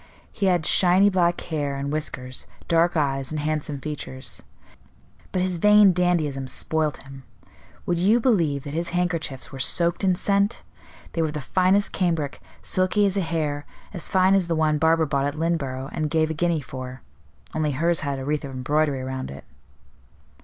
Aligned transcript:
He 0.31 0.47
had 0.47 0.65
shiny 0.65 1.11
black 1.11 1.39
hair 1.41 1.75
and 1.75 1.91
whiskers, 1.93 2.47
dark 2.67 2.97
eyes 2.97 3.29
and 3.29 3.39
handsome 3.39 3.77
features. 3.77 4.41
But 5.31 5.43
his 5.43 5.57
vain 5.57 5.93
dandyism 5.93 6.47
spoilt 6.47 7.03
him; 7.03 7.21
would 7.85 7.99
you 7.99 8.19
believe 8.19 8.63
that 8.63 8.73
his 8.73 8.89
handkerchiefs 8.97 9.51
were 9.51 9.59
soaked 9.59 10.03
in 10.03 10.15
scent? 10.15 10.63
They 11.13 11.21
were 11.21 11.27
of 11.27 11.35
the 11.35 11.39
finest 11.39 11.93
cambric, 11.93 12.41
silky 12.63 13.05
as 13.05 13.15
a 13.15 13.21
hair, 13.21 13.67
as 13.93 14.09
fine 14.09 14.33
as 14.33 14.47
the 14.47 14.55
one 14.55 14.79
Barbara 14.79 15.05
bought 15.05 15.25
at 15.27 15.35
Lynneborough 15.37 15.89
and 15.93 16.09
gave 16.09 16.31
a 16.31 16.33
guinea 16.33 16.61
for; 16.61 17.03
only 17.53 17.73
hers 17.73 17.99
had 17.99 18.17
a 18.17 18.25
wreath 18.25 18.43
of 18.43 18.49
embroidery 18.53 19.01
around 19.01 19.29
it." 19.29 19.43